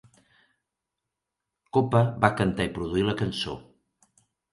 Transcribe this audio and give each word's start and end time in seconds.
Cope 1.77 2.01
va 2.23 2.31
cantar 2.39 2.67
i 2.71 2.73
produir 2.79 3.05
la 3.11 3.15
cançó. 3.21 3.55